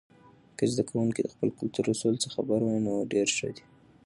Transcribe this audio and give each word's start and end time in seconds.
که 0.57 0.63
زده 0.71 0.83
کوونکي 0.89 1.21
د 1.23 1.27
خپلو 1.33 1.51
کلتور 1.59 1.85
اصولو 1.93 2.21
څخه 2.23 2.35
خبر 2.37 2.59
وي، 2.63 2.77
نو 2.87 2.93
ډیر 3.11 3.27
ښه 3.37 3.49
دی. 3.55 3.63